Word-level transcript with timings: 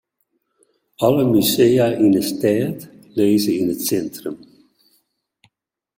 Alle 1.05 1.23
musea 1.31 1.87
yn 2.05 2.13
'e 2.19 2.23
stêd 2.29 2.77
lizze 3.15 3.51
yn 3.61 3.71
it 3.73 3.81
sintrum. 3.87 4.37